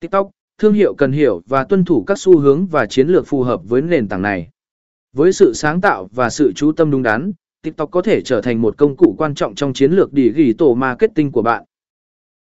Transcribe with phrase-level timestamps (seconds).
[0.00, 3.42] TikTok, thương hiệu cần hiểu và tuân thủ các xu hướng và chiến lược phù
[3.42, 4.50] hợp với nền tảng này.
[5.12, 8.62] Với sự sáng tạo và sự chú tâm đúng đắn, TikTok có thể trở thành
[8.62, 11.64] một công cụ quan trọng trong chiến lược digital marketing của bạn.